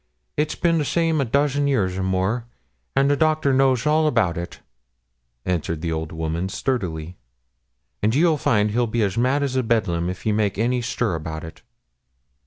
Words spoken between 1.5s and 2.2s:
year and